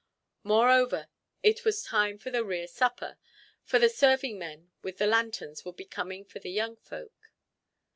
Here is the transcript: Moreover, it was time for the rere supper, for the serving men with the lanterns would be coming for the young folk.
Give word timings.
Moreover, 0.43 1.09
it 1.43 1.63
was 1.63 1.83
time 1.83 2.17
for 2.17 2.31
the 2.31 2.43
rere 2.43 2.65
supper, 2.65 3.19
for 3.63 3.77
the 3.77 3.87
serving 3.87 4.39
men 4.39 4.71
with 4.81 4.97
the 4.97 5.05
lanterns 5.05 5.63
would 5.63 5.75
be 5.75 5.85
coming 5.85 6.25
for 6.25 6.39
the 6.39 6.49
young 6.49 6.75
folk. 6.77 7.29